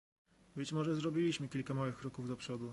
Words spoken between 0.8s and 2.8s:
zrobiliśmy kilka małych kroków do przodu